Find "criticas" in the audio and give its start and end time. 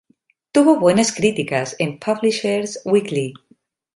1.13-1.75